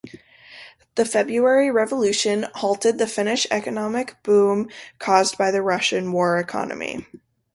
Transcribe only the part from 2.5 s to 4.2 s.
halted the Finnish economic